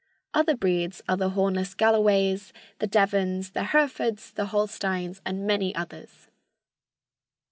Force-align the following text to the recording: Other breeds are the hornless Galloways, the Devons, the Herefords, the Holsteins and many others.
Other 0.33 0.57
breeds 0.57 1.03
are 1.07 1.15
the 1.15 1.29
hornless 1.29 1.75
Galloways, 1.75 2.53
the 2.79 2.87
Devons, 2.87 3.51
the 3.51 3.65
Herefords, 3.65 4.31
the 4.31 4.45
Holsteins 4.47 5.21
and 5.27 5.45
many 5.45 5.75
others. 5.75 6.27